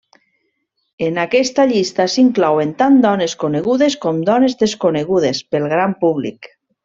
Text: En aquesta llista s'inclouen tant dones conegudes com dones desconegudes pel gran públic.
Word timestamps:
En 1.07 1.19
aquesta 1.23 1.65
llista 1.71 2.07
s'inclouen 2.13 2.71
tant 2.79 2.97
dones 3.05 3.37
conegudes 3.45 3.99
com 4.07 4.23
dones 4.31 4.57
desconegudes 4.65 5.43
pel 5.55 5.69
gran 5.77 5.97
públic. 6.05 6.51